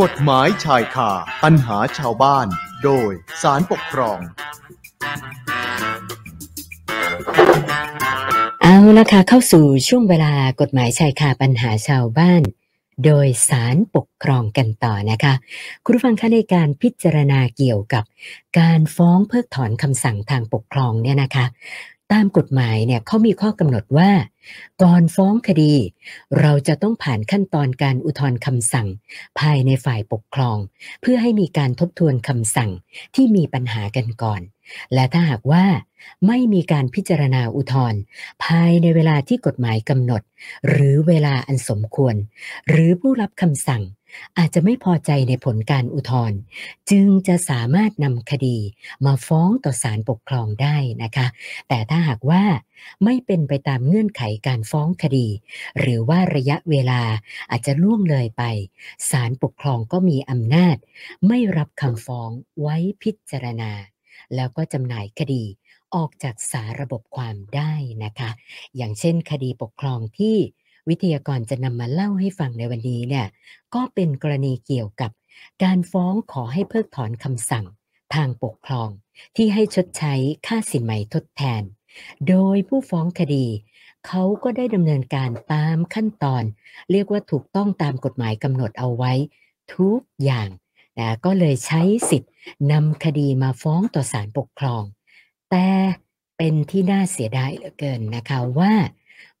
[0.00, 1.10] กฎหมายชายคา
[1.42, 2.46] ปัญหาชาวบ้าน
[2.84, 3.12] โดย
[3.42, 4.18] สารปกครอง
[8.62, 12.42] เอาละค่ะเข้าสู่ช่วงเวลากฎหมายชายคาปัญหาชาวบ้าน
[13.04, 15.34] โดยสารปกครองกันต่อนะคะ
[15.84, 18.04] คุณผู้ฟังคะในการพิจารณาเกี่ยวกับ
[18.58, 21.46] การฟ้องเพิกถอนคำสั่งทางปกครองเนี่ยนะคะ
[22.12, 24.10] ตามกฎหมายเนี่ยเขามีข้อกำหนดว่า
[24.82, 25.74] ก่อนฟ้องคดี
[26.40, 28.88] เราจะต้องผ่านขั้นตอนการอุทธรณ์คำสั่ง
[29.40, 30.58] ภายในฝ่ายปกครอง
[31.00, 32.70] เพื่อให้มีการทบทวนคำสั่ง
[33.14, 34.40] ที่มีปัญหากันก่อน
[34.94, 35.64] และถ้าหากว่า
[36.26, 38.00] ไม่มีการพิจารณาอุทธรณ์
[38.44, 40.22] ภายในเวลาที่กฎหมายกำหนด
[40.68, 42.14] หรือเวลาอันสมควร
[42.68, 43.82] หรือผู้รับคำสั่ง
[44.38, 46.38] อาจจะไม่พอใจในผลการอุทธรณ์
[46.90, 48.58] จึงจะสามารถนำคดี
[49.06, 51.26] มาฟ้องต่อศาลปกครองได้นะคะ
[51.68, 52.44] แต่ถ้าหากว่า
[53.04, 55.28] ไม่เป็นไปตามเงื่อนไขการฟ้องคดี
[55.80, 57.02] หรือว่าระยะเวลา
[57.50, 58.42] อาจจะล่วงเลยไป
[59.10, 60.76] ศาลปกครองก็มีอำนาจ
[61.28, 63.72] ไม่รับคำฟ้องไว้พิจารณา
[64.34, 65.44] แล้วก็จำหน่ายคดี
[65.94, 67.72] ออกจากสาระบบความได้
[68.04, 68.30] นะคะ
[68.76, 70.36] อย่างเช่นคดีปกครองที่
[70.88, 73.26] วิทยากรจะนำมาเล่าให้ฟังในวันนี้เนี่ย
[73.74, 75.10] ก็เป็นกรณีเกี่ยวกับ
[75.62, 77.66] การฟ้องขอให้เพิกถอนคำสั่ง
[78.14, 78.88] ทางปกครอง
[79.36, 80.14] ที่ให้ชดใช้
[80.46, 81.62] ค่าสินไหมทดแทน
[82.28, 83.46] โดยผู้ฟ้องคดี
[84.06, 86.42] เขาก็ได้ดำเนินการตามขั้นตอน
[86.90, 89.12] เรียกว่าถูกต้องตามกฎหมายกำหนดเอาไว้
[89.74, 90.48] ทุกอย่าง
[90.98, 92.32] นะก็เลยใช้สิทธิ์
[92.72, 94.82] นำคดีมาฟ้องต่อศาลปกครอง
[95.50, 95.66] แต่
[96.36, 98.72] เป็นที่น่าเสียดายเหลือเกินนะคะว่า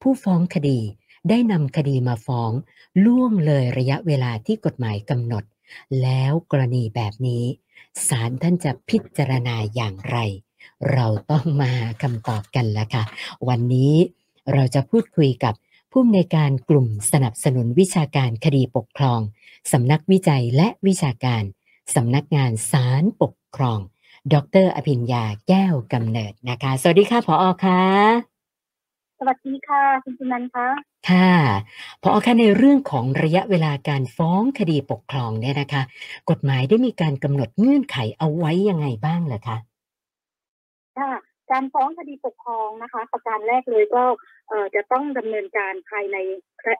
[0.00, 0.80] ผู้ฟ้องคดี
[1.28, 2.52] ได้นำคดีมาฟ้อง
[3.04, 5.44] ล่วงเลยระยะเวลาที่กฎหมายกำหนด
[6.02, 7.44] แล้วกรณีแบบนี้
[8.08, 10.16] ศาลท่านจะพิจารณาอย่างไร
[10.92, 13.04] เราต้องมาคำตอบกันละค่ะ
[13.48, 13.94] วันนี้
[14.52, 15.54] เราจะพูดคุยกับ
[15.90, 19.20] ผู้อำนวยการกลุ่มสนับสนุนวิชาการคดีปกครอง
[19.72, 21.42] สำนักวิจัยและวิชาการ
[21.94, 23.80] สำนักงานศาลปกครอง
[24.34, 28.31] ดร อภิญญาแก้วกำเนิดนะคะ สวัสดีค่ะผออค่ะ
[29.26, 30.68] วัสดีค่ะคุณสุนันท์คะ
[31.10, 31.32] ค่ะ
[32.02, 35.82] พอคะในเรื่องของระยะเวลาการฟ้องคดีปกครองเนี่ยนะคะ
[36.30, 39.56] กฎหมายได้มีการกำหนดเงื่อนไขเอาไว้ยังไงบ้างเหรอคะ
[40.98, 41.12] ค่ะ
[41.50, 44.04] การฟ้องคดีปกครองนะคะ ประการแรกเลยก็
[44.48, 46.16] เอ่อจะต้องดำเนินการภายใน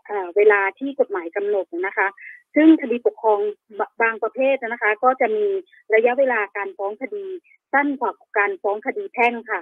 [0.07, 2.09] เอ่อเวลาที่กฎหมายกำหนดนะคะ
[2.55, 3.41] ซึ่งคดีปกครอง
[3.79, 5.47] บบางประเภทนะคะ ก็จะมี
[5.95, 7.25] ระยะเวลาการฟ้องคดี
[7.73, 9.61] สั้นกว่าการฟ้องคดีแพ่งค่ะ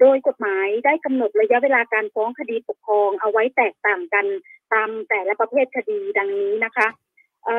[0.00, 4.26] โดยกฎหมายได้กำหนดระยะเวลาการฟ้องคดีปกครอง เอาไว้แตกต่างกัน
[4.72, 6.88] ตามแต่ละประเภทคดีดังนี้นะคะ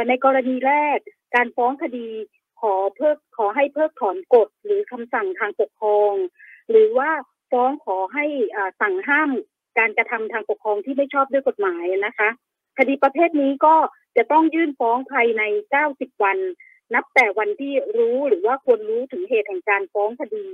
[0.07, 0.97] ในกรณีแรก
[1.35, 2.07] การฟ้องคดี
[2.61, 6.13] ขอเพิกขอให้เพิกถอนกฎหรือคำสั่งทางปกครอง
[6.69, 7.09] หรือว่า
[7.51, 8.25] ฟ้องขอให้
[8.55, 9.29] อ่าสั่งห้าม
[9.77, 12.29] การกระทำทางปกครองที่ไม่ชอบด้วยกฎหมายนะคะ
[12.77, 13.75] คดีประเภทนี้ก็
[14.17, 15.43] จะต้องยื่นฟ้องภายใน
[15.83, 16.37] 90 วัน
[16.93, 20.47] นับแต่วันที่รู้หรือว่าควรรู้ถึงเหตุแห่งการฟ้องคดี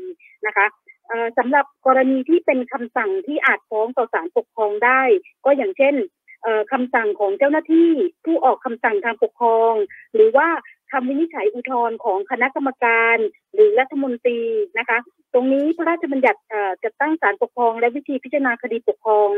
[0.46, 0.66] นะคะ
[1.08, 5.02] เอ่อสำหรับกรณีที่เป็นคำสั่งที่อาจฟ้องต่อศาลปกครองได้
[5.46, 5.96] ก็อย่างเช่น
[6.44, 7.90] เอ่อคำสั่งของเจ้าหน้าที่
[8.26, 9.74] ผู้ออกคำสั่งทางปกครอง
[10.16, 10.48] หรือว่า
[10.92, 13.18] คำวินิจฉัยอุทธรณ์ของคณะกรรมการ
[13.54, 14.40] หรือรัฐมนตรี
[14.80, 14.98] นะคะ
[15.34, 19.30] ตรงนี้พระราชบัญญัติเอ่อจัดตั้งศาลปกครอง และวิธีพิจารณาคดีปกครอง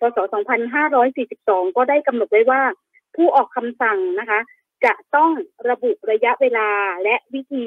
[0.00, 0.18] พศ
[0.96, 2.62] 2542 ก็ได้กำหนดไว้ว่า
[3.16, 4.40] ผู้ออกคำสั่งนะคะ
[4.84, 5.30] จะต้อง
[5.70, 6.68] ระบุระยะเวลา
[7.04, 7.64] และวิธี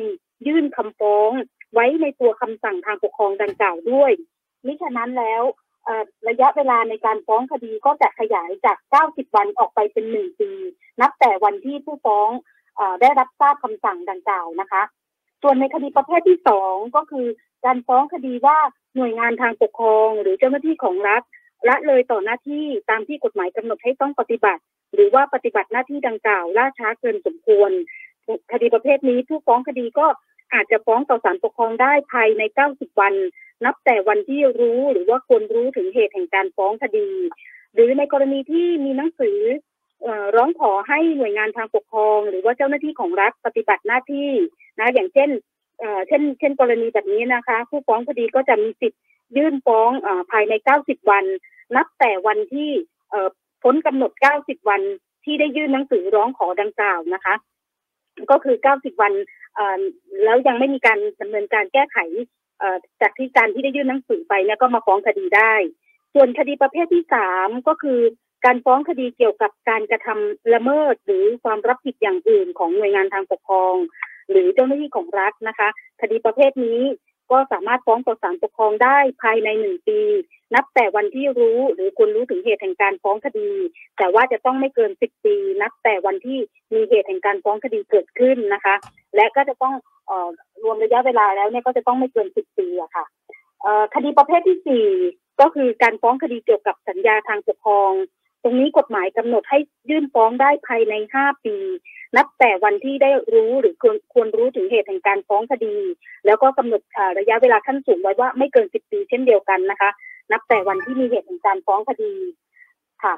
[0.47, 1.31] ยื่นคำฟ้อง
[1.73, 4.11] ไว้ในตัวคำสั่งทางปกครองดังกล่าวด้วย
[4.65, 5.43] มิฉะนั้นแล้ว
[6.29, 10.51] ระยะเวลาในการฟ้องคดีก็จะขยายจาก 90 วันออกไปเป็น 1 ปี
[11.01, 12.29] นับแต่วันที่ผู้ฟ้อง
[12.79, 14.83] อได้รับทราบคำสั่งดังกล่าวนะคะ
[15.41, 17.27] ส่วนในคดีประเภทที่สองก็คือ
[17.65, 18.57] การฟ้องคดีว่า
[18.95, 21.21] หน่วยงานทางปกครอง หรือเจ้าหน้าที่ของรัฐ
[21.67, 24.61] ละเลยต่อหน้าที่ตามที่กฎหมายกำหนดให้ต้องปฏิบัติ
[24.93, 27.71] หรือว่าปฏิบัติหน้าที่ดังกล่าวล่าช้าเกินสมควร
[28.51, 30.07] คดีประเภทนี้ผู้ฟ้องคดีก็
[30.53, 33.13] อาจจะฟ้องต่อศาลปกครองได้ภายใน 90 วัน
[33.65, 37.09] นับแต่วันที่รู้หรือว่าควรรู้ถึงเหตุแห่งการฟ้องคดี
[37.73, 39.39] หรือในกรณีที่มีหนังสือ
[40.05, 44.29] อร้องขอให้หน่วยงานทางปกครอง หรือว่าเจ้าหน้าที่ของรัฐปฏิบัติหน้าที่
[44.79, 45.29] นะอย่างเช่น
[46.07, 49.01] เช่น เช่นกรณีแบบนี้นะคะ ผู้ฟ้องคดีก็จะมีสิทธิ์
[49.37, 51.25] ยื่นฟ้องอภายใน 90 วัน
[51.75, 52.69] นับแต่วันที่
[53.63, 54.11] พ้นกำหนด
[54.41, 54.81] 90 วัน
[55.25, 57.35] ที่ได้ยื่นหนังสือร้องขอดังกล่าวนะคะ
[58.31, 59.13] ก็คือ 90 วัน
[60.23, 61.97] แล้วยังไม่มีการดำเนินการแก้ไข
[63.01, 65.53] จากที่การที่ได้ยื่นหนังสือไปเนี่ยก็มาฟ้องคดีได้
[66.13, 67.99] ส่วนคดีประเภทที่สามก็คือ
[68.45, 73.75] การฟ้องคดีเกี่ยวกับการกระทำละเมิด หรือความรับผิดอย่างอื่นของหน่วยงานทางปกครอง
[74.29, 75.69] หรือเจ้าหน้าที่ของรัฐนะคะ
[76.01, 76.79] คดีประเภทนี้
[77.31, 79.99] ก็สามารถฟ้องต่อศาลปกครองได้ภายในหนึ่งปี
[80.55, 83.49] นับแต่วันที่รู้หรือควรรู้ถึงเหตุแห่งการฟ้องคดี
[83.97, 86.39] แต่ว่าจะต้องไม่เกินสิบปี นับแต่วันที่
[86.73, 88.75] มีเหตุแห่งการฟ้องคดีเกิดขึ้นนะคะ
[89.15, 89.73] และก็จะต้อง
[90.07, 90.29] เอ่อ
[90.63, 93.05] รวมระยะเวลาแล้วเนี่ยก็จะต้องไม่เกินสิบปีอะค่ะ
[93.61, 94.87] เอ่อคดีประเภทที่สี่
[95.41, 97.91] ก็คือการฟ้องคดีเกี่ยวกับสัญญาทางปกครอง
[98.43, 99.59] ตรงนี้กฎหมายกำหนดให้
[99.89, 101.55] ยื่นฟ้องได้ภายในห้าปี
[102.17, 105.75] นับแต่วันที่ได้รู้หรือควรควรรู้ถึงเหตุแห่งการฟ้องคดี
[106.25, 106.81] แล้วก็กำหนด
[107.19, 109.89] ระยะเวลาขั้นสูงไว้ว่าไม่เกินสิบปีเช่นเดียวกันนะคะ
[110.31, 112.13] นับแต่วันที่มีเหตุแห่งการฟ้องคดี
[113.03, 113.13] ค่ะ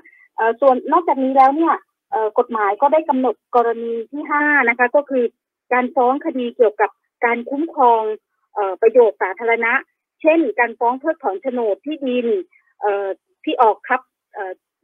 [0.61, 1.75] ส่วนนอกจากนี้แล้วเนี่ย
[2.39, 5.23] กฎหมายก็ได้กำหนดกรณีที่ห้านะคะ ก็คือ
[5.73, 6.89] การฟ้องคดีเกี่ยวกับ
[7.25, 8.01] การคุ้มครอง
[8.57, 9.73] อประโยชน์สาธารณะ
[10.21, 12.27] เช่น การฟ้องเพิกถอนโฉนดที่ดิน
[13.43, 14.01] ที่ออกครับ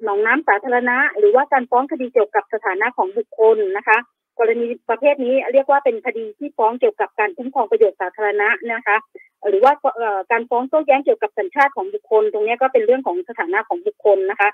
[0.03, 3.97] หนองน้ำสาธารณะ หรือว่าการฟ้องคดีเกี่ยวกับสถานะของบุคคลนะคะ
[4.39, 8.97] กรณีประเภทนี้เรียกว่าเป็นคดีที่ฟ้องเกี่ยวกับการคุ้มครองประโยชน์สาธารณะนะคะ
[9.49, 9.73] หรือว่า
[10.31, 14.49] การฟ้องโต้แย้งเกี่ยวกับสัญชาติของบุคคล ตรงนี้ก็เป็นเรื่องของสถานะของบุคคลนะคะ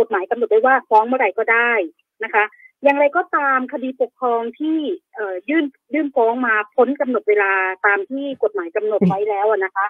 [0.00, 1.70] กฎหมายกำหนดไว้ว่าฟ้องเมื่อไหร่ก็ได้
[2.24, 2.44] นะคะ
[2.84, 4.78] อย่างไรก็ตามคดีปกครองที่
[5.48, 7.52] ยื่นยื่นฟ้องมาพ้นกำหนดเวลา
[7.86, 9.86] ตามที่กฎหมายกำหนดไว้แล้วนะคะ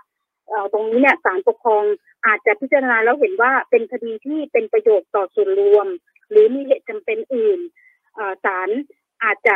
[0.72, 1.84] ตรงนี้เนี่ยศาลปกครอง
[2.26, 5.86] อาจจะพิจารณาแล้วเห็นว่าเป็นคดีที่เป็นประโยชน์ต่อส่วนรวม
[6.30, 7.60] หรือมีเหตุจำเป็นอื่น
[8.44, 8.68] ศาล
[9.24, 9.54] อาจจะ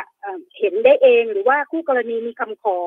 [0.59, 2.79] เห็นได้เองหรือว่าคู่กรณีมีคำขอ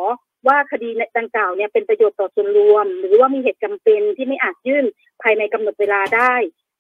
[0.48, 4.86] ว่าคดีดังกล่าวเนี่ยเป็นประโยชน์ต่อส่วนรวม หรือว่ามีเหตุจำเป็นที่ไม่อาจยื่น
[5.22, 6.34] ภายในกำหนดเวลาได้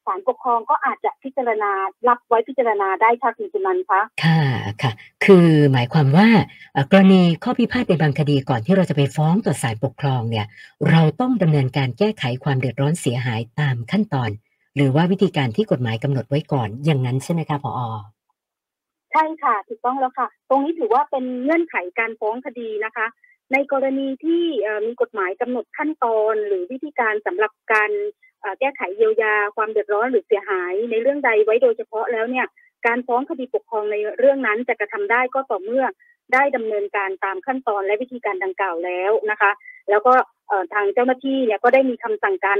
[0.05, 1.71] ศาลปกครองก็อาจจะพิจารณา
[2.07, 4.41] รับไว้พิจารณาได้ค่ะคุณจุนันท์คะค่ะ
[4.83, 4.91] ค่ะ
[5.25, 6.27] คือหมายความว่า
[6.91, 10.45] กรณีข้อพิพาทในบางคดีก่อนที่เราจะไปฟ้องต่อศาลปกครองเนี่ย
[10.89, 14.29] เราต้องดำเนินการแก้ไขความเดือดร้อนเสียหายตามขั้นตอน
[14.75, 17.79] หรือว่าวิธีการที่กฎหมายกำหนดไว้ก่อนอย่างนั้นใช่ไหมคะผอ
[19.11, 23.07] ใช่ค่ะถูกต้องแล้วค่ะ ตรงนี้ถือว่าเป็นเงื่อนไขการฟ้องคดีนะคะ
[23.53, 24.43] ในกรณีที่
[24.85, 27.91] มีกฎหมายกำหนดขั้นตอน หรือวิธีการสำหรับการ
[28.59, 32.45] แก้ไขเยียวยาความเดือดร้อนหรือเสียหายในเรื่องใดไว้โดยเฉพาะแล้วเนี่ย
[32.87, 35.85] การฟ้องคดีปกครองในเรื่องนั้นจะกระทำได้ก็ต่อเมื่อ
[36.33, 39.51] ได้ดำเนินการตามขั้นตอนและวิธีการดังกล่าวแล้วนะคะ
[39.89, 40.13] แล้วก็
[40.73, 42.57] ทางเจ้าหน้าที่เนี่ยก็ได้มีคำสั่งการ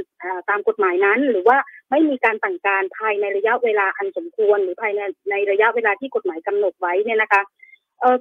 [0.49, 1.57] ตามกฎหมายนั้น หรือว่า
[1.91, 7.41] ไม่มีการสั่งการภายในระยะเวลาอันสมควร หรือภายในในระยะเวลาที่กฎหมายกำหนดไว้เนี่ยนะคะ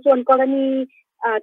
[0.04, 0.66] ส่วนกรณี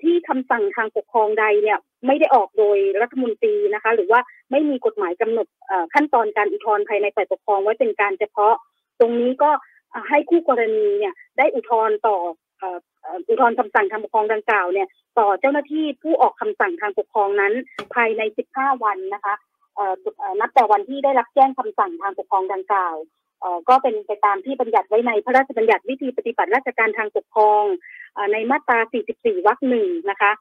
[0.04, 1.78] ที่คำสั่งทางปกครองใดเนี่ย
[2.08, 4.20] ไม่ได้ออกโดยรัฐมนตรีนะคะ หรือว่า
[4.52, 5.48] ไม่มีกฎหมายกำหนด
[5.94, 8.56] ขั้นตอนการอุทธรณ์ภายในฝ่ายปกครองไว้เป็นการเฉพาะ
[9.00, 9.52] ตรงนี้ก็
[10.10, 12.18] ให้คู่กรณีเนี่ยได้อุทธรณ์ต่อ
[13.28, 14.88] อุทธรณ์คำสั่งทางปกครองดังกล่าวเนี่ย
[15.20, 17.54] ต่อเจ้าหน้าที่ผู้ออกคำสั่งทางปกครองนั้น
[17.94, 18.22] ภายใน
[18.54, 19.36] 15 วันนะคะ
[19.76, 19.94] เอ่อ
[20.40, 22.96] นับแต่วันที่ได้รับแจ้งคำสั่งทางปกครองดังกล่าว
[23.70, 27.64] ก็เป็นไปตามที่บัญญัติไว้ในพระราชบัญญัติวิธีปฏิบัติราชการทางปกครอง
[28.32, 28.80] ในมาตรา
[29.14, 30.32] 44 วรรคหนึ่งนะคะ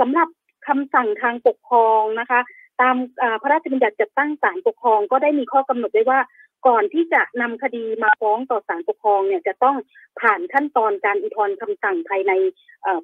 [0.00, 0.28] สำหรับ
[0.68, 2.40] คำสั่งทางปกครองนะคะ
[2.80, 2.94] ตาม
[3.42, 6.20] พระราชบัญญัติจัดตั้งศาลปกครองก็ได้มีข้อกำหนดไว้ว่า
[6.66, 9.76] ก่อนที่จะนำคดีมาฟ้องต่อศาลปกครองเนี่ยจะต้อง
[10.20, 12.32] ผ่านขั้นตอนการอุทธรณ์คำสั่งภายใน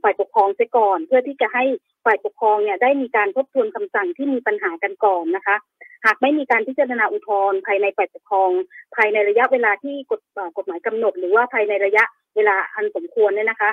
[0.02, 1.64] ฝ่ายปกครองเสียก่อน เพื่อที่จะให้
[2.04, 5.56] ฝ่ายปกครองเนี่ยได้มีการทบทวนคำสั่งที่มีปัญหากันก่อนนะคะ
[6.04, 8.50] หากไม่มีการพิจารณาอุทธรณ์ภายในฝ่ายปกครอง
[8.96, 10.20] ภายในระยะเวลาที่กฎ
[10.56, 12.04] กฎหมายกำหนด หรือว่าภายในระยะ
[12.36, 13.70] เวลาอันสมควรเนี่ยนะคะ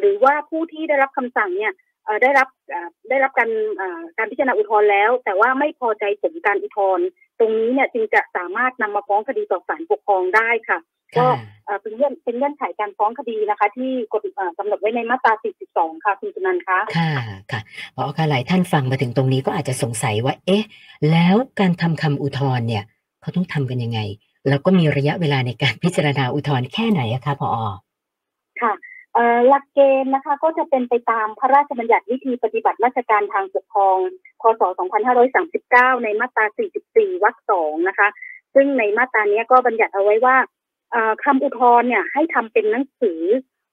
[0.00, 1.72] หรือว่าผู้ที่ได้รับคำสั่งเนี่ย
[2.22, 7.06] ได้รับเอ่อได้รับการเอ่อการพิจารณาอุทธรณ์แล้ว แต่ว่าไม่พอใจผลการอุทธรณ์
[7.38, 10.78] ตรงนี้เนี่ยจึงจะสามารถนำมาฟ้องคดีต่อศาลปกครองได้ค่ะ
[11.18, 15.32] ก็ค่ะเอ่อเป็นเงื่อนเป็นเงื่อนไขการฟ้องคดีนะคะ ที่กฎเอ่อกำหนดไว้ในมาตรา
[15.70, 17.12] 42 ค่ะคุณจุนันท์คะค่ะ
[17.52, 17.60] ค่ะ
[17.96, 20.64] พอค่ะหลายท่านฟังมาถึงตรงนี้ก็อาจจะสงสัยว่า เอ๊ะ
[21.10, 22.84] แล้วการทำคำอุทธรณ์เนี่ย
[23.20, 24.00] เขาต้องทำกันยังไง
[24.48, 27.50] แล้วก็มีระยะเวลาในการพิจารณาอุทธรณ์แค่ไหนอะคะพอ
[28.62, 28.74] ค่ะเอ่อ
[29.48, 33.98] หลักเกณฑ์นะคะก็จะเป็นไปตามพระราชบัญญัติวิธีปฏิบัติราชการทางปกครอง
[34.40, 34.62] พศ
[35.32, 36.44] 2539 ในมาตรา
[36.84, 38.08] 44 วรรคสองนะคะ
[38.54, 40.36] ซึ่งในมาตราเนี้ยก็บัญญัติเอาไว้ว่า
[41.24, 43.22] คำอุทธรณ์เนี่ยให้ทำเป็นหนังสือ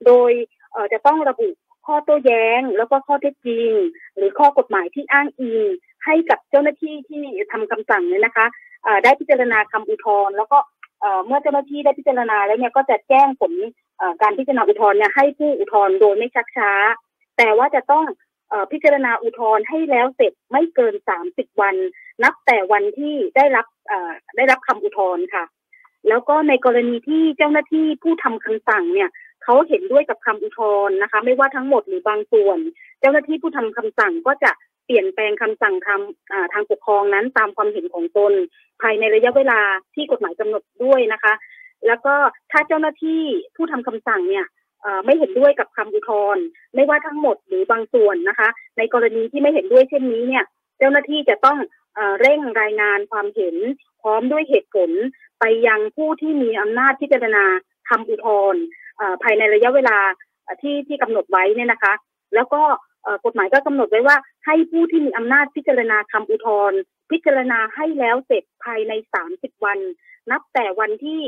[0.06, 0.32] โดย
[0.94, 1.50] จะต้องระบุ
[1.86, 3.72] ข้อโต้แย้ง แล้วก็ข้อเท็จจริง
[4.16, 5.62] หรือข้อกฎหมายที่อ้างอิง
[6.06, 8.46] ให้กับเจ้าหน้าที่ที่ทำคำสั่งเนี่ยนะคะ
[9.04, 10.58] ได้พิจารณาคำอุทธรณ์แล้วก็
[11.26, 13.54] เมื่อเจ้าหน้าที่ได้พิจารณาแล้วเนี่ยก็จะแจ้งผล
[14.22, 16.72] การพิจารณาอุทธรณ์เนี่ยให้ผู้อุทธรณ์โดยไม่ชักช้า
[17.38, 18.06] แต่ว่าจะต้อง
[18.52, 20.94] อพิจารณาอุทธรณ์ให้แล้วเสร็จไม่เกิน
[21.28, 21.76] 30 วัน
[22.24, 23.68] นับแต่วันที่ได้รับ
[24.36, 25.44] ได้รับคำอุทธรณ์ค่ะ
[26.10, 29.10] แล้วก็ในกรณีที่เจ้าหน้าที่ผู้ทำคำสั่งเนี่ย
[29.44, 32.58] เขาเห็นด้วยกับคำอุทธรณ์นะคะ ไม่ว่าทั้งหมดหรือบางส่วน
[33.00, 34.52] เจ้าหน้าที่ผู้ทำคำสั่งก็จะ
[34.86, 38.34] เปลี่ยนแปลงคำสั่งทางอ่าทางปกครองนั้นตามความเห็นของตน
[38.82, 39.60] ภายในระยะเวลา
[39.96, 41.34] ที่กฎหมายกำหนดด้วยนะคะ
[41.88, 42.16] แล้วก็
[42.52, 43.22] ถ้าเจ้าหน้าที่
[43.56, 44.46] ผู้ทำคำสั่งเนี่ย
[45.06, 46.44] ไม่เห็นด้วยกับคำอุทธรณ์
[46.76, 50.44] ไม่ว่าทั้งหมดหรือบางส่วนนะคะ ในกรณีที่ไม่เห็นด้วยเช่นนี้เนี่ย
[50.78, 51.58] เจ้าหน้าที่จะต้อง
[52.22, 53.56] เร่งรายงานความเห็น
[54.02, 54.92] พร้อมด้วยเหตุผล
[55.40, 57.46] ไปยังผู้ที่มีอำนาจพิจารณา
[57.90, 58.62] คำอุทธรณ์
[59.24, 59.98] ภายในระยะเวลา
[60.62, 61.94] ที่ที่กำหนดไว้เนี่ยนะคะ
[62.36, 62.62] แล้วก็
[63.26, 66.80] กฎหมายก็กำหนดไว้ว่าให้ผู้ที่มีอำนาจพิจารณาคำอุทธรณ์
[67.12, 68.94] พิจารณาให้แล้วเสร็จภายใน
[69.30, 69.80] 30 วัน
[70.32, 71.22] นับแต่วันที่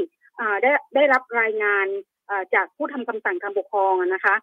[0.63, 1.87] ได้ได้รับรายงาน
[2.53, 4.35] จากผู้ทำคำสั่งคำปกครองนะคะ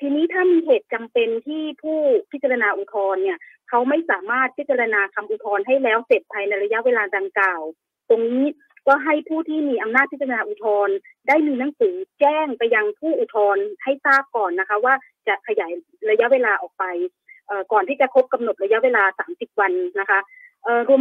[0.00, 1.98] ทีนี้ถ้ามีเหตุจำเป็นที่ผู้
[2.32, 7.62] พิจารณาอุทธรณ์เนี่ยเขาไม่สามารถพิจารณาคำอุทธรณ์ให้แล้วเสร็จภายในระยะเวลาดังกล่าว
[8.08, 8.46] ตรงนี้
[8.86, 10.94] ก็ให้ผู้ที่มีอำนาจพิจารณาอุทธรณ์
[11.28, 14.94] ได้มีหนังสือแจ้งไปยังผู้อุทธรณ์ให้ทราบก่อนนะคะ ว่า
[15.28, 15.72] จะขยาย
[16.10, 16.84] ระยะเวลาออกไป
[17.72, 19.02] ก่อนที่จะครบกำหนดระยะเวลา
[19.32, 20.18] 30 วันนะคะ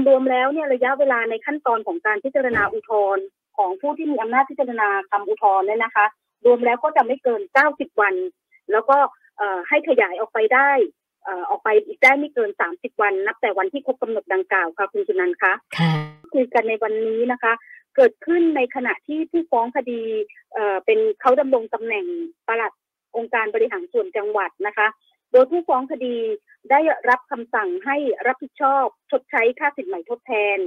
[0.08, 3.24] รวมๆแล้วเนี่ยระยะเวลาในขั้นตอนของการพิจารณาอุทธรณ์
[3.58, 6.06] ของผู้ที่มีอำนาจพิจารณาคำอุทธรณ์เนี่ยนะคะ
[6.46, 8.16] รวมแล้วก็จะไม่เกิน 90 วัน
[8.72, 8.98] แล้วก็
[9.70, 10.72] ให้ขยายออกไปได้
[11.50, 15.54] ออกไปอีกได้ไม่เกิน 30 วัน นับแต่วันที่ครบกำหนดดังกล่าวค่ะคุณสุนันท์คะ
[16.34, 17.54] คุยกันในวันนี้นะคะ
[17.96, 20.02] เกิดขึ้นในขณะที่ผู้ฟ้องคดี
[20.86, 22.06] เป็นเขาดำรงตำแหน่ง
[22.48, 22.74] ปลัด
[23.18, 24.88] องค์การบริหารส่วนจังหวัดนะคะ
[25.32, 26.16] โดยผู้ฟ้องคดี
[26.72, 27.98] ได้รับคำสั่งให้
[28.28, 30.58] รับผิดชอบชดใช้ค่าสินใหม่ทดแทน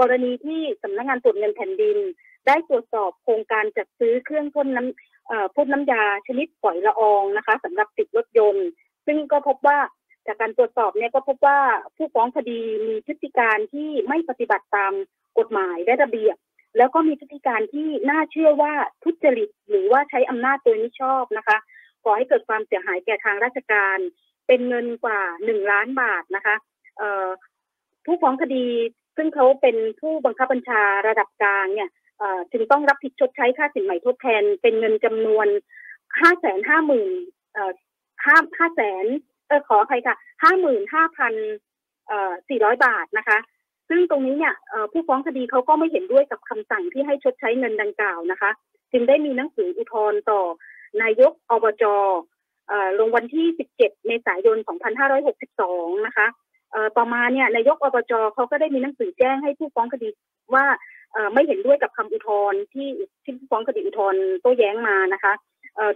[0.00, 1.98] กรณีที่สำนักงงานตรวจเงินแผ่นดิน
[2.46, 8.68] ได้ตรวจสอบโครงการจัดซื้อเครื่องพ่นน้ำพ่นน้ำยาชนิดปล่อยละอองนะคะสำหรับติดรถยนต์
[9.06, 9.78] ซึ่งก็พบว่า
[10.26, 11.58] จากการตรวจสอบเนี่ยก็พบว่า
[11.96, 14.92] ผู้ฟ้องคดีมีพฤติการที่ไม่ปฏิบัติตาม
[15.38, 16.36] กฎหมายและระเบียบ
[16.78, 18.72] แล้วก็มีพฤติการที่น่าเชื่อว่า
[19.04, 21.56] ทุจริตหรือว่าใช้อำนาจโดยมิชอบนะคะ
[22.04, 23.98] ก่อให้เกิดความเสียหายแก่ทางราชการ
[24.46, 26.56] เป็นเงินกว่าหนึ่งล้านบาทนะคะ
[28.04, 28.66] ผู้ฟ้องคดี
[29.16, 31.90] ซึ่งเขาเป็นผู้บังคับบัญชาระดับกลางเนี่ย
[32.52, 35.46] จึงต้องรับผิดชดใช้ค่าสินใหม่ทดแทน เป็นเงินจำนวน
[36.20, 37.12] ห้าแสนห้าหมื่น
[38.26, 39.06] ห้าห้าแสน
[39.46, 41.34] เออขออภัยค่ะห้าหมื่นห้าพัน
[42.48, 43.38] สี่ร้อยบาทนะคะ
[43.88, 44.54] ซึ่งตรงนี้เนี่ย
[44.92, 48.50] ผู้ฟ้องคดีเขาก็ไม่เห็นด้วยกับคำสั่งที่ให้ชดใช้เงินดังกล่าวนะคะ
[48.92, 50.40] จึงได้มีหนังสืออุทธรณ์ต่อ
[51.02, 51.84] นายกอบจ
[52.98, 53.76] ลงวันที่ 17
[54.06, 54.56] เมษายน
[55.32, 56.26] 2562 นะคะ
[56.96, 60.08] ต่อมาเนี่ยนายกอบจเขาก็ได้มีหนังสือแจ้งให้ผู้ฟ้องคดี
[60.54, 60.64] ว่า
[61.32, 62.88] ไม่เห็นด้วยกับคำอุทธรณ์ที่
[63.24, 65.32] ที่ผู้ฟ้องคดีอุทธรณ์โต้แย้งมานะคะ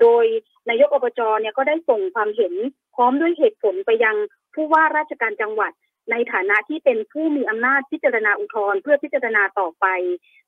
[0.02, 0.25] โดย
[0.68, 2.54] นายกอบจเนี่ยก็ได้ส่งความเห็น
[2.94, 4.16] พร้อมด้วยเหตุผลไปยัง
[4.54, 5.73] ผู้ว่าราชการจังหวัด
[6.11, 9.87] ในฐานะที่เป็นผู้มีอำนาจพิจารณาอุทธรณ์เพื่อพิจารณาต่อไป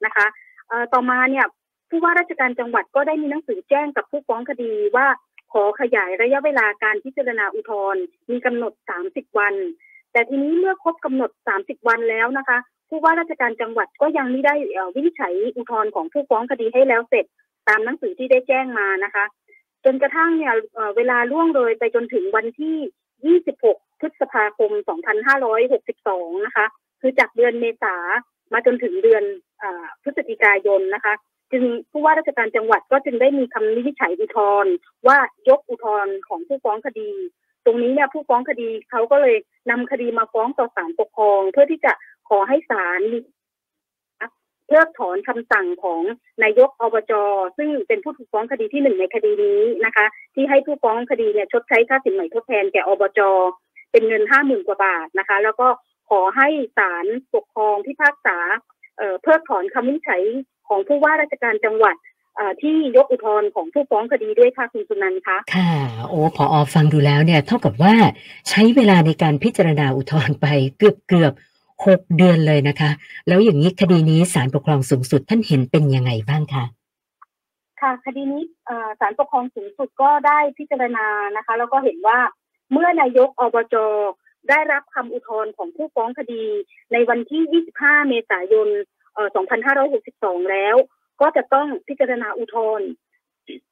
[0.04, 0.26] นะคะ
[0.92, 1.46] ต่อมาเนี่ย
[1.90, 5.06] ผู้ว่าราชการจังหวัดก็ได้มีหนังสือแจ้งกับผู้ฟ้องคดีว่า
[5.52, 8.72] ขอขยายระยะเวลาการพิจารณาอุทธรณ์มีกำหนด
[9.06, 9.54] 30 วัน
[10.12, 14.54] แต่ทีนี้เมื่อครบกำหนด 30 วันแล้วนะคะ ผู้ว่าราชการจังหวัดก็ยังไม่ได้
[14.94, 17.24] วินิจฉัยอุทธรณ์ของผู้ฟ้องคดีให้แล้วเสร็จ
[17.68, 19.24] ตามหนังสือที่ได้แจ้งมานะคะ
[19.84, 20.54] จนกระทั่งเนี่ย
[20.96, 24.70] เวลาล่วงเลยไปจนถึงวันที่ 26 พฤษภาคม
[25.58, 26.66] 2562 นะคะ
[27.00, 27.96] คือจากเดือนเมษา
[28.52, 29.22] มาจนถึงเดือน
[30.02, 31.14] พฤศจิกายนนะคะ
[31.52, 34.72] จึงผู้ว่าราชการจังหวัดก็จึงได้มีคำวินิจฉัยอุทธรณ์
[35.06, 35.18] ว่า
[35.48, 37.10] ยกอุทธรณ์ของผู้ฟ้องคดี
[37.64, 39.36] ตรงนี้เนี่ยผู้ฟ้องคดีเขาก็เลย
[39.70, 41.92] นำคดีมาฟ้องต่อศาลปกครอง เพื่อที่จะ
[42.28, 43.00] ขอให้ศาล
[44.66, 46.00] เพิกถอนคำสั่งของ
[46.42, 47.12] นายกอบจ
[47.58, 53.20] ซึ่งเป็นผู้ถูกฟ้องคดีที่หนึ่งในคดีนี้นะคะ ที่ให้ผู้ฟ้องคดีเนี่ยชดใช้ค่าสินใหม่ทดแทนแก่อบจ
[53.92, 55.68] เป็นเงินห้าหมื่นกว่าบาทนะคะ แล้วก็
[56.10, 58.38] ขอให้ศาลปกครองพิพากษา
[59.22, 60.22] เพิกถอนคำวินิจฉัย
[60.68, 61.96] ของผู้ว่าราชการจังหวัด
[62.62, 65.72] ที่ยกอุทธรณ์ของผู้ฟ้องคดีด้วยค่ะคุณสุนันท์คะค่ะ
[66.08, 67.94] โอ้พออฟังดูแล้วเนี่ยเท่ากับว่า
[68.48, 70.46] ใช้เวลาในการพิจารณาอุทธรณ์ไป
[70.78, 71.32] เกือบเกือบ
[71.86, 72.90] หกเดือนเลยนะคะ
[73.28, 76.64] แล้วอย่างนี้คดีนี้ศาลปกครองสูงสุดท่านเห็นเป็นยังไงบ้างคะ
[77.80, 78.42] ค่ะคดีนี้
[79.00, 81.06] ศาลปกครองสูงสุดก็ได้พิจารณา
[81.36, 82.18] นะคะ แล้วก็เห็นว่า
[82.72, 83.76] เมื่อนายกอบจ
[84.50, 86.44] ได้รับคำอุทธรณ์ของผู้ฟ้องคดี
[86.92, 88.68] ในวันที่ 25 เมษายน
[89.78, 90.76] 2562 แล้ว
[91.20, 92.88] ก็จะต้องพิจารณาอุทธรณ์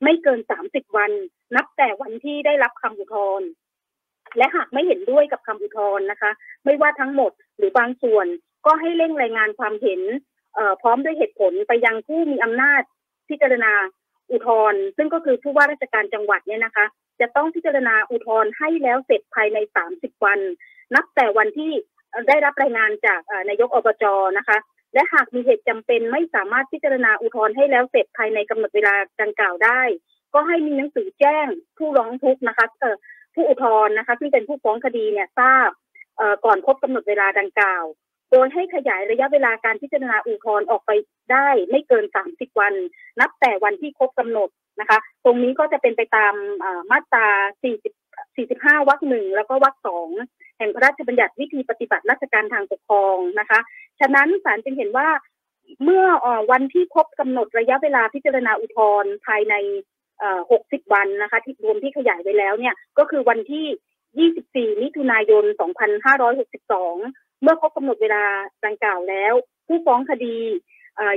[0.02, 1.10] ไม่เกิน 30 วัน
[1.56, 3.46] นับแต่วันที่ได้รับคำอุทธรณ์
[4.36, 6.30] และหากไม่เห็นด้วยกับคำอุทธรณ์นะคะ
[6.64, 8.26] ไม่ว่าทั้งหมดหรือบางส่วน
[8.66, 10.00] ก็ให้เร่งรายงานความเห็น
[10.82, 12.82] พร้อมด้วยเหตุผลไปยังผู้มีอำนาจ
[13.28, 13.72] พิจารณา
[14.30, 16.86] อุทธรณ์ซึ่งก็คือผู้ว่าราชการจังหวัดเนี่ยนะคะ
[17.20, 19.58] จะต้องพิจารณาอุทธรณ์ให้แล้วเสร็จภายใน
[19.90, 20.40] 30 วัน
[20.94, 21.72] นับแต่วันที่
[22.28, 24.04] ได้รับรายงานจากนายกอบจ
[24.38, 24.58] นะคะ
[24.94, 29.80] และหากมีเหตุจำเป็นไม่สามารถพิจารณาอุทธรณ์ให้แล้วเสร็จภายในกำหนดเวลาดังกล่าวได้
[30.34, 31.46] ก็ให้มีหนังสือแจ้ง
[31.78, 32.66] ผู้ร้องทุกข์นะคะ
[33.36, 35.70] ผู้อุทธรณ์นะคะ ซึ่งเป็นผู้ฟ้องคดีเนี่ยทราบ
[36.44, 37.84] ก่อนครบกำหนดเวลาดังกล่าว
[38.32, 40.90] โดยให้ขยายระยะเวลาการพิจารณาอุทธรณ์ออกไป
[41.32, 42.74] ได้ไม่เกิน 30 วัน
[43.20, 44.48] นับแต่วันที่ครบกำหนด
[44.80, 46.34] นะคะ ตรงนี้ก็จะเป็นไปตาม
[46.90, 47.26] มาตรา
[48.36, 50.08] 40 45วรรคหนึ่งแล้วก็วรรคสอง
[50.58, 53.60] แห่งพระราชบัญญัติวิธีปฏิบัติราชการทางปกครองนะคะ
[54.00, 55.08] ฉะนั้นศาลจึงเห็นว่า
[55.84, 56.04] เมื่อ
[56.50, 59.54] วันที่ครบกำหนดระยะเวลาพิจารณาอุทธรณ์ภายใน
[60.24, 65.44] 60 วันนะคะ ที่รวมที่ขยายไว้แล้วเนี่ยก็คือวันที่ 24 มิถุนายน
[66.22, 68.24] 2562 เมื่อครบกำหนดเวลา
[68.66, 69.34] ดังกล่าวแล้ว
[69.66, 70.38] ผู้ฟ้องคดี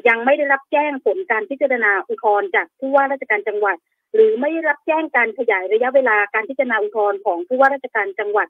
[0.07, 3.77] ยังไม่ได้รับแจ้งผลการพิจารณาอุทธรณ์จากผู้ว่าราชการจังหวัด
[4.13, 8.47] หรือไม่ได้รับแจ้งการขยายระยะเวลาการพิจารณาอุทธรณ์ของผู้ว่าราชการจังหวัด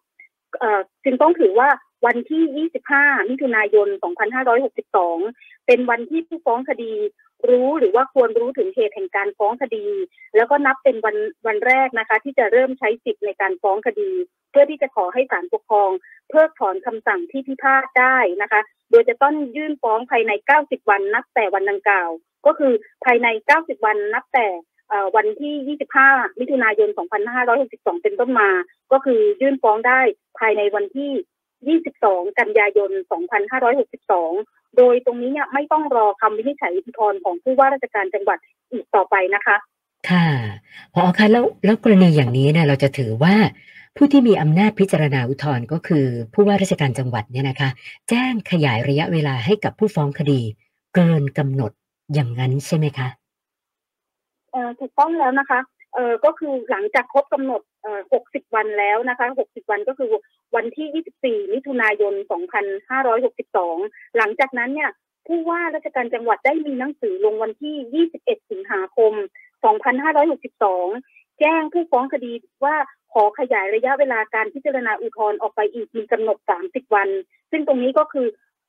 [1.03, 1.69] จึงต้องถือว่า
[2.05, 3.87] วันที่ 25 มิถุนายน
[4.77, 6.93] 2562 เป็นวันที่ผู้ฟ้องคดี
[7.49, 9.85] รู้หรือว่าควรรู้ถึงเหตุแห่งการฟ้องคดี
[10.35, 14.11] แล้วก็นับเป็นวันวันแรกนะคะ ที่จะเริ่มใช้สิทธิ์ในการฟ้องคดี
[14.51, 15.91] เพื่อที่จะขอให้ศาลปกครอง
[16.29, 22.09] เพิกถอนคำสั่งที่พิพาทได้นะคะ โดยจะต้องยื่นฟ้องภายใน 90 วันนับแต่วันดังกล่าว
[22.45, 22.73] ก็คือ
[23.05, 23.27] ภายใน
[23.57, 24.47] 90 วันนับแต่
[25.15, 26.89] วันที่ 25 มิถุนายน
[27.45, 28.49] 2562 เป็นต้นมา
[28.91, 30.01] ก็คือยื่นฟ้องได้
[30.39, 31.11] ภายในวันที่
[31.67, 32.91] 22 กันยายน
[33.77, 38.37] 2562 โดยตรงนี้เนี่ยไม่ต้องรอคำวินิจฉัยอุทธรณ์ของผู้ว่าราชการจังหวัด
[38.71, 39.57] อีกต่อไปนะคะ
[40.09, 40.27] ค่ะ
[40.93, 43.35] พอคะแล้วแล้วกรณีอย่างนี้เนี่ยเราจะถือว่า
[43.97, 47.69] ผู้ที่มีอำนาจพิจารณาอุทธรณ์ก็คือ ผู้ว่าราชการจังหวัดเนี่ยนะคะ
[48.09, 50.41] แจ้งขยายระยะเวลาให้กับผู้ฟ้องคดี
[50.95, 51.71] เกินกำหนด
[52.13, 53.07] อย่างนั้นใช่ไหมคะ
[54.51, 55.59] เออถูกต้องแล้วนะคะ
[55.93, 60.11] เออก็คือหลังจากครบกำหนดเอ่อ60 วันแล้วนะคะ 60 วันก็คือ
[60.55, 62.13] วันที่ 24 มิถุนายน
[63.35, 64.91] 2562 หลังจากนั้นเนี่ย
[65.27, 69.13] ผู้ว่าราชการจังหวัดได้มีหนังสือลงวันที่ 21 สิงหาคม
[70.51, 72.31] 2562 แจ้งผู้ฟ้องคดี
[72.65, 72.75] ว่า
[73.13, 77.09] ขอขยายระยะเวลาการพิจารณาอุทธรณ์ออกไปอีกมีกำหนด 30 วัน
[77.51, 78.27] ซึ่งตรงนี้ก็คือ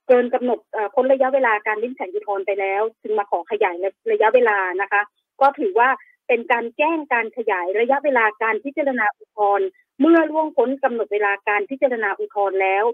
[0.09, 0.59] เกินกำหนด
[0.95, 3.75] พ้นระยะเวลาการวินิจฉัยอุทธรณ์ไปแล้ว จึงมาขอขยาย
[4.13, 5.03] ระยะเวลานะคะ
[5.41, 5.89] ก็ถือว่า
[6.29, 9.67] เป็นการแจ้งการขยายระยะเวลาการพิจารณาอุทธรณ์
[10.01, 12.85] เมื่อล่วงพ้นกำหนดเวลาการพิจารณาอุทธรณ์แล้ว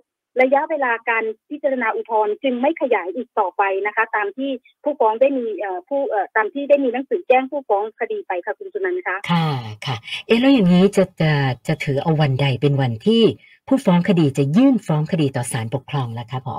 [0.42, 4.50] ระยะเวลาการพิจารณาอุทธรณ์จึงไม่ขยายอีกต่อไปนะคะ ตามที่
[4.84, 5.46] ผู้ฟ้องได้มี
[5.88, 6.00] ผู้
[6.36, 9.48] ตามที่ได้มีหนังสือแจ้งผู้ฟ้องคดีไปค่ะคุณสุนันท์คะค่ะ
[9.86, 9.96] ค่ะ
[10.26, 11.32] เอ๊ะแล้วอย่างนี้จะจะ
[11.66, 13.23] จะถือเอาวันใดเป็นวันที่
[13.69, 16.54] ผู้ฟ้องคดีจะยื่นฟ้องคดีต่อศาลปกครองแล้วคะพอ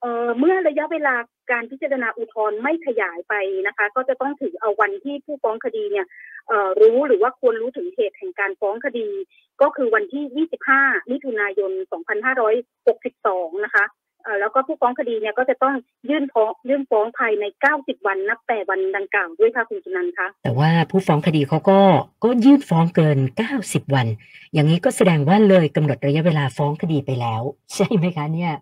[0.00, 1.14] เอ่อเมื่อระยะเวลา
[1.52, 3.34] การพิจารณาอุทธรณ์ไม่ขยายไป
[3.66, 6.06] นะคะ ก็จะต้องถือเอาวันที่ผู้ฟ้องคดีเนี่ย
[6.80, 9.08] รู้หรือว่าควรรู้ถึงเหตุแห่งการฟ้องคดี
[9.62, 11.72] ก็คือวันที่ 25 มิถุนายน
[12.48, 13.84] 2562 นะคะ
[14.40, 15.74] แล้วก็ผู้ฟ้องคดีเนี่ยก็จะต้อง
[16.10, 17.44] ยื่นฟ้องยื่นฟ้องภายใน
[17.76, 21.78] 90 วันนับแต่วันดังกล่าวด้วยค่ะคุณจุนันคะแต่ว่าผู้ฟ้องคดีเขาก็
[22.24, 23.18] ก็ยื่นฟ้องเกิน
[23.56, 24.06] 90 วัน
[24.52, 27.42] อย่างนี้ก็แสดงว่าเลยกำหนดระยะเวลาฟ้องคดีไปแล้ว
[27.74, 28.52] ใช่ไหมคะเนี่ย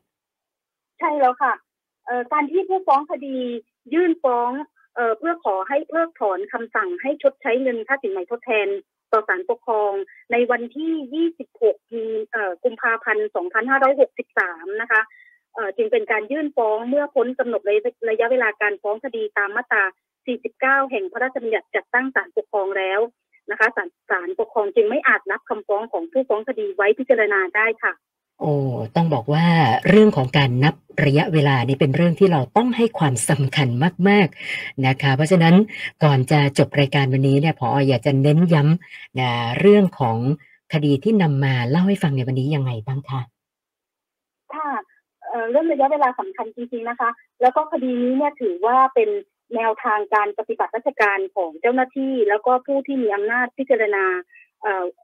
[0.99, 1.53] ใช่แล้วค่ะ
[2.33, 3.39] การที่ผู้ฟ้องคดี
[3.95, 4.51] ยื่นฟ้อง
[5.19, 8.69] เพื่อขอให้เพิกถอนคำสั่งให้ชดใช้เงินค่าสินไหมทดแทน
[9.13, 9.93] ต่อศาลปกครอง
[10.33, 12.07] ในวันที่ 26มี
[12.65, 13.29] กุมภาพันธ์
[14.05, 15.01] 2563 นะคะ
[15.77, 17.63] จึงเป็นการยื่นฟ้องเมื่อพ้นกำหนด
[18.09, 19.85] ระยะเวลาการฟ้องคดีตามมาตรา
[20.37, 23.01] 49 แห่งพระราชบัญญัติจัดตั้งศาลปกครองแล้ว
[23.51, 27.93] นะคะศาลศาลปกครองจึงไม่อาจรับคำฟ้องของผู้ฟ้องคดีไว้พิจารณาได้ค่ะ
[28.41, 28.53] โอ้
[28.97, 29.47] ต้องบอกว่า
[29.89, 30.75] เรื่องของการนับ
[31.05, 33.69] ระยะเวลานี่เป็นเรื่องที่เราต้องให้ความสำคัญ
[34.09, 35.55] มาก ๆนะคะ เพราะฉะนั้น
[36.05, 40.17] ก่อนจะจบรายการวันนี้เนี่ยพออยากจะเน้นย้ำนะเรื่องของ
[40.73, 43.21] คดีที่นำมาเล่าให้ฟังในวันนี้ยังไงบ้างคะ
[44.55, 44.71] ค่ะ
[45.51, 47.11] เรื่องระยะเวลาสำคัญจริงๆนะคะ
[47.43, 49.09] แล้วก็คดีนี้เนี่ยถือว่าเป็น
[49.55, 54.05] แนวทางการปฏิบัติราชการของเจ้าหน้าที่ แล้วก็ผู้ที่มีอำนาจพิจารณา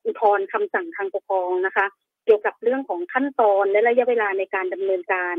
[0.04, 1.86] อุทธรณ์คำสั่งทางปกครองนะคะ
[2.24, 5.36] เกี่ยวกับเรื่องของขั้นตอนและระยะเวลาในการดำเนินการ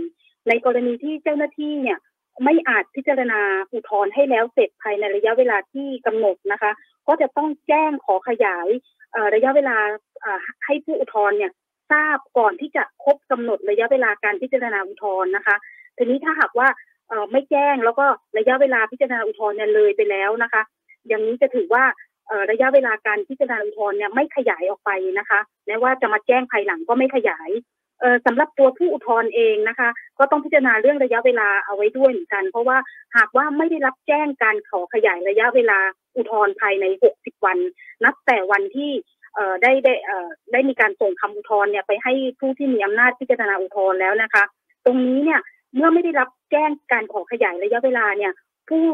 [0.47, 1.99] ในกรณีที่เจ้าหน้าที่เนี่ย
[2.43, 6.71] ไม่อาจพิจารณาอุทธรณ์ให้แล้วเสร็จภายในระยะเวลาที่กำหนดนะคะ
[7.07, 8.67] ก็จะต้องแจ้งขอขยาย
[9.35, 9.77] ระยะเวลา
[10.65, 11.51] ให้ผู้อุทธรณ์เนี่ย
[11.91, 15.55] ทราบก่อนที่จะครบกำหนดระยะเวลาการพิจารณาอุทธรณ์นะคะ
[15.97, 16.67] ทีนี้ถ้าหากว่า
[17.31, 18.05] ไม่แจ้งแล้วก็
[18.37, 20.61] ระยะเวลาพิจารณาอุทธรณ์เนี่ยเลยไปแล้วนะคะ
[21.07, 21.83] อย่างนี้จะถือว่า
[22.51, 27.49] ระยะเวลาการพิจารณาอุทธรณ์เนี่ยไม่ขยายออกไปนะคะแม้ว่าจะมาแจ้งภายหลังก็ไม่ขยาย
[28.25, 32.77] สำหรับตัวผู้อุทธรณ์เองนะคะ ก็ต้องพิจารณาเรื่องระยะเวลาเอาไว้ด้วยเหมือนกัน เพราะว่า
[33.17, 35.79] หากว่าไม่ได้รับแจ้งการขอขยายระยะเวลา
[36.15, 36.85] อุทธรณ์ภายใน
[37.15, 37.57] 60 วัน
[38.03, 38.91] นับแต่วันที่
[39.61, 39.93] ได้ได้
[40.51, 44.43] ได้มีการส่งคำอุทธรณ์เนี่ยไปให้ผู้ที่มีอำนาจพิจารณาอุทธรณ์แล้วนะคะ
[44.85, 45.39] ตรงนี้เนี่ย
[45.75, 48.31] เมื่อไม่ได้รับแจ้งการขอขยายระยะเวลาเนี่ย
[48.69, 48.85] ผู้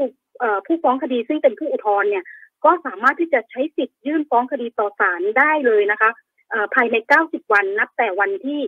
[0.66, 2.24] ผู้ฟ้องคดีซึ่งเป็นผู้อุทธรณ์เนี่ย
[2.66, 6.10] ก็สามารถที่จะใช้สิทธิ์ยื่นฟ้องคดีต่อศาลได้เลยนะคะ
[6.74, 8.60] ภายใน 90 วันนับแต่วันที่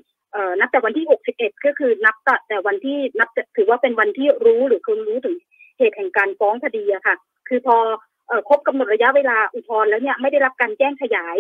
[0.60, 2.16] นับแต่วันที่ 61 ก็คือนับ
[2.48, 5.36] แต่วันที่นับถือว่าเป็นวันที่รู้หรือคุณรู้ถึง
[5.78, 7.16] เหตุแห่งการฟ้องคดีอะค่ะ
[7.48, 7.78] คือพอ
[8.50, 11.38] ครบกำหนดระยะเวลาอุทธรณ์แล้วเนี่ยไม่ได้รับการแจ้งขยาย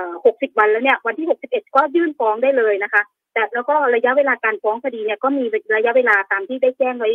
[0.00, 5.44] 60 วันแล้วเนี่ยวันที่ 61 ก็ยื่นฟ้องได้เลยนะคะ แต่แล้วก็ระยะเวลาการฟ้องคดีเนี่ยก็มี
[5.76, 7.10] ระยะเวลาตามที่ได้แจ้งไว้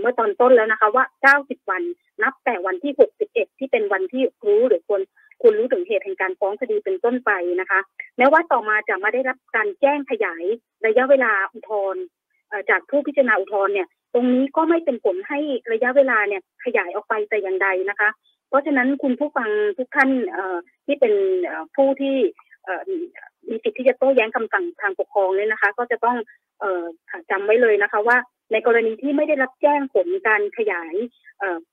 [0.00, 1.82] เมื่อตอนต้นแล้วนะคะว่า 90 วัน
[2.22, 2.92] นับแต่วันที่
[3.26, 5.02] 61 ที่เป็นวันที่รู้หรือควร
[5.42, 7.80] ควรรู้ถึงเหตุแห่งการฟ้องคดีเป็นต้นไปนะคะ
[8.18, 10.44] แม้ว่าต่อมาจะมาได้รับการแจ้งขยาย
[10.86, 12.02] ระยะเวลาอุทธรณ์
[12.70, 15.38] จากผู้พิจารณาอุทธรณ์เนี่ย ตรงนี้ก็ไม่เป็นผลให้
[15.72, 18.08] ระยะเวลาเนี่ยขยายออกไปแต่อย่างใดนะคะ
[18.48, 20.10] เพราะฉะนั้นคุณผู้ฟังทุกท่าน
[20.86, 21.14] ที่เป็น
[21.76, 22.16] ผู้ที่
[23.48, 26.16] มีสิทธิ์ที่จะโต้แย้งคำสั่งทางปกครองเนี่ยนะคะ ก็จะต้อง
[26.60, 26.84] เอ่อ
[27.30, 28.16] จำไว้เลยนะคะว่า
[28.52, 30.94] ในกรณีที่ไม่ได้รับแจ้งผลการขยาย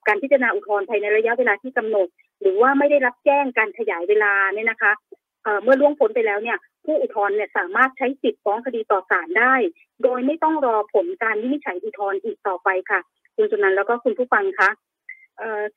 [0.08, 2.08] การพิจารณาอุทธรณ์ภายในระยะเวลาที่กำหนด
[2.42, 4.92] หรือว่าไม่ได้รับแจ้งการขยายเวลาเนี่ยนะคะ
[5.44, 9.56] เเมื่อล่วงพ้นไปแล้วเนี่ยผู้อุทธรณ์เนี่ยสามารถใช้สิทธิ์ฟ้องคดีต่อศาลได้
[10.04, 13.00] โดยไม่ต้องรอผลการวินิจฉัยอุทธรณ์อีกต่อไปค่ะ
[13.36, 14.70] คุณจุนันท์แล้วก็คุณผู้ฟังคะ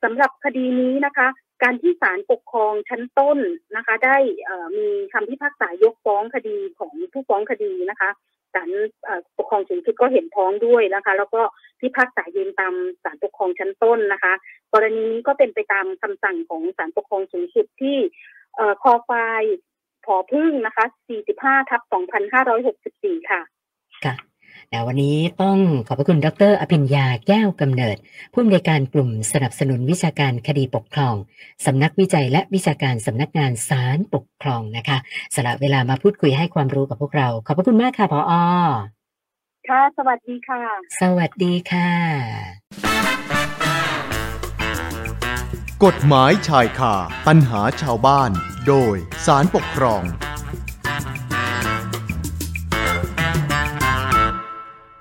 [0.03, 1.27] สำหรับคดีนี้นะคะ
[1.63, 3.39] การที่ศาลปกครองชั้นต้น
[3.75, 4.17] นะคะ ได้
[4.77, 8.09] มีคำพิพากษายกฟ้องคดีของผู้ฟ้องคดีนะคะ
[8.55, 8.69] ศาล
[9.37, 11.41] ปกครองสูงสุดก็เห็นพ้องด้วยนะคะ แล้วก็
[11.79, 14.33] พิพากษายืนตามศาลปกครองชั้นต้นนะคะ
[14.73, 17.97] กรณีนี้ก็เป็นไปตามคำสั่งของศาลปกครองสูงสุดที่
[18.81, 19.57] คอไฟล์
[20.05, 20.85] ผอพึ่งนะคะ
[21.27, 21.81] 45 ทับ
[22.55, 23.41] 2564 ค่ะ
[24.05, 24.15] ค่ะ
[24.71, 27.97] แล้ววันนี้ต้องขอบพระคุณดร อภิญญาแก้วกำเนิด
[28.33, 31.15] ผู้อำนวยการกลุ่มสนับสนุนวิชาการคดีปกครอง
[31.65, 34.97] สำนักวิจัยและวิชาการสำนักงานศาลปกครองนะคะ
[35.35, 38.33] สละเวลามาพูดคุยให้ความรู้กับพวกเรา ขอบพระคุณมากค่ะพออ
[39.69, 40.61] ค่ะ สวัสดีค่ะ
[41.01, 41.89] สวัสดีค่ะ
[45.85, 46.95] กฎหมายชายคา
[47.27, 48.31] ปัญหาชาวบ้าน
[48.67, 50.03] โดยสารปกครอง